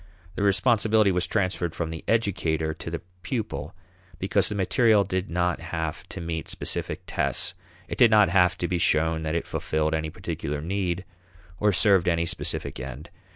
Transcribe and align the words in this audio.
The 0.33 0.41
responsibility 0.41 1.11
was 1.11 1.27
transferred 1.27 1.75
from 1.75 1.91
the 1.91 2.03
educator 2.07 2.73
to 2.73 2.89
the 2.89 3.03
pupil 3.21 3.75
because 4.17 4.49
the 4.49 4.55
material 4.55 5.03
did 5.03 5.29
not 5.29 5.59
have 5.61 6.09
to 6.09 6.19
meet 6.19 6.49
specific 6.49 7.03
tests; 7.05 7.53
it 7.87 7.99
did 7.99 8.09
not 8.09 8.29
have 8.29 8.57
to 8.57 8.67
be 8.67 8.79
shown 8.79 9.21
that 9.21 9.35
it 9.35 9.45
fulfilled 9.45 9.93
any 9.93 10.09
particular 10.09 10.59
need 10.59 11.05
or 11.59 11.71
served 11.71 12.07
any 12.07 12.25
specific 12.25 12.79
end. 12.79 13.11